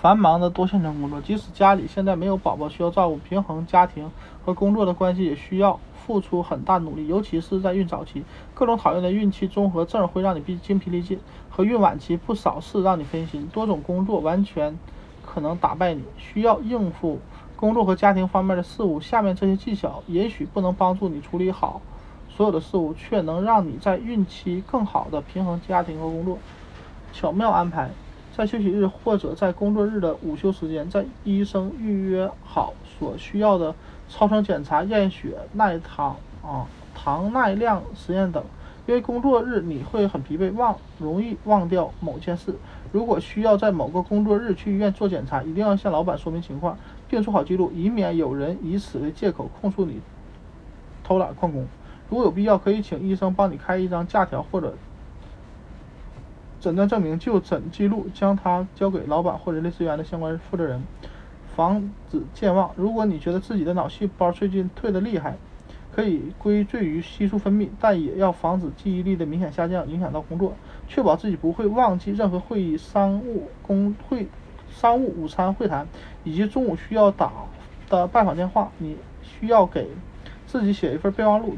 [0.00, 4.08] 繁忙的多线程工作，即使家里现在没有宝宝需要照顾，平衡家庭
[4.44, 8.22] 和工作的关系也需要付出很大努力，尤其是在孕早期，
[8.54, 11.18] 各种讨厌的孕期综合症会让你疲精疲力尽，
[11.50, 14.78] 和孕晚期不少事让你分心，多种工作完全
[15.26, 17.18] 可能打败你，需要应付
[17.56, 19.00] 工作和家庭方面的事物。
[19.00, 21.80] 下面这些技巧也许不能帮助你处理好
[22.28, 26.38] 所有的事物，却能让你在孕期更好的平衡家庭和工作。
[27.12, 27.90] 巧妙安排。
[28.38, 33.74] 在休息日或者在工作日的午休时间，在医生预约好所需要的
[34.08, 36.64] 超声检查、验血、耐糖啊、
[36.94, 38.40] 糖耐量实验等。
[38.86, 42.54] 因为工作日你会很疲惫，忘容易忘掉某件事。
[42.92, 46.78] 如果需要在某个工作日去医院做检查，一定要向老板说明情况，
[47.08, 50.00] 并做好记录，以免有人以此为借口控诉你
[51.02, 51.66] 偷懒旷工。
[52.08, 54.72] 如果有必要，可以请医生帮你开一张假条或者。
[56.60, 60.82] 诊断证明就诊记录，将它交给老板或人力资源的相关负责人，
[61.54, 62.70] 防止健忘。
[62.76, 65.36] 如果你觉得自己的脑细胞最近退得厉害，
[65.94, 70.52] 可以归罪于激素分泌，但也要防止记忆力的明显下降，影响到工作。
[70.88, 74.28] 确保自己不会忘记任何会议、商务工会、
[74.68, 75.86] 商务午餐会谈，
[76.24, 77.30] 以及中午需要打
[77.88, 78.70] 的拜访电话。
[78.78, 79.88] 你需要给
[80.46, 81.56] 自己写一份备忘录。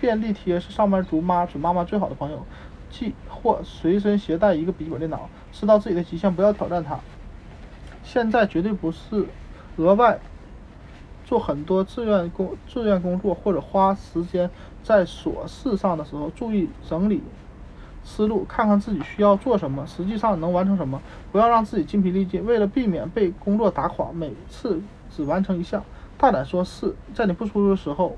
[0.00, 2.44] 便利贴是上班族妈准妈妈最好的朋友。
[2.90, 6.98] 即或随身携带一个笔记本电脑，知道自己的极限，不要挑战它。
[8.02, 9.26] 现在绝对不是
[9.76, 10.18] 额外
[11.24, 14.48] 做很多志愿工、志愿工作或者花时间
[14.82, 17.22] 在琐事上的时候，注意整理
[18.04, 22.46] 思路，看看自己需要做什么，实际上能完成什么，不要让自己筋疲力尽。
[22.46, 25.82] 为了避免被工作打垮，每次只完成一项，
[26.16, 28.16] 大胆说是，在你不舒服的时候。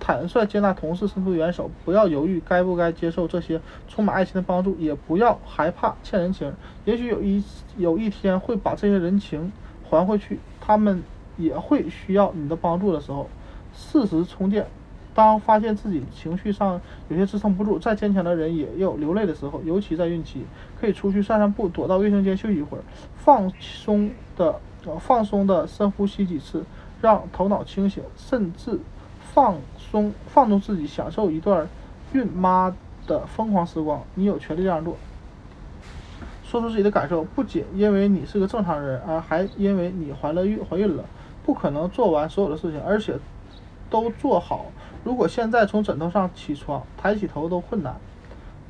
[0.00, 6.52] 坦率接纳同事伸出援手，不要犹豫该不该接受这些充满爱心的帮助，也不要害怕欠人情。
[6.86, 7.44] 也许有一
[7.76, 9.52] 有一天会把这些人情
[9.88, 11.02] 还回去，他们
[11.36, 13.28] 也会需要你的帮助的时候。
[13.72, 14.66] 适时充电，
[15.14, 20.44] 当发现自己情绪上有些支撑不住，再坚强的人也有流泪的时候，尤其在孕期，
[20.80, 22.82] 可以出去散散步，躲到卫生间休息一会儿，
[23.14, 26.64] 放松的呃放松的深呼吸几次，
[27.00, 28.80] 让头脑清醒，甚至。
[29.32, 31.68] 放松，放纵自己，享受一段
[32.12, 32.74] 孕妈
[33.06, 34.02] 的疯狂时光。
[34.14, 34.96] 你有权利这样做。
[36.42, 41.04] 说出自己的感受，不仅因为你是个正常人，而还因为你怀了孕，怀孕了，
[41.44, 43.16] 不可能做完所有的事情，而且
[43.88, 44.66] 都做好。
[45.04, 47.94] 如果现在从枕头上起床，抬起头都困难。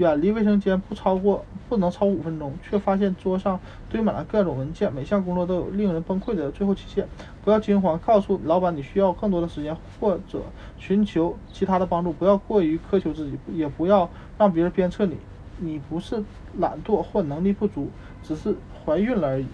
[0.00, 7.06] 远离卫生间不超过不能超五分钟，却发现桌上堆满了各种文件，每项工作都有令人崩溃的最后期限。
[7.44, 10.40] 不要惊慌，告诉老板你需要更多的时间，或者
[10.78, 12.10] 寻求其他的帮助。
[12.14, 14.08] 不要过于苛求自己，也不要
[14.38, 15.18] 让别人鞭策你。
[15.58, 16.24] 你不是
[16.56, 17.90] 懒惰或能力不足，
[18.22, 19.44] 只是怀孕了而已。